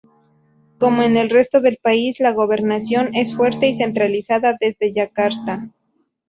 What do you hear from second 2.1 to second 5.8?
la gobernación es fuerte y centralizada desde Yakarta.